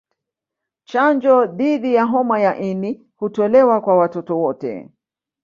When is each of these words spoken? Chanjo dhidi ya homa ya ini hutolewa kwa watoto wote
Chanjo 0.89 1.45
dhidi 1.45 1.93
ya 1.95 2.03
homa 2.05 2.39
ya 2.39 2.57
ini 2.59 3.09
hutolewa 3.15 3.81
kwa 3.81 3.97
watoto 3.97 4.37
wote 4.37 4.89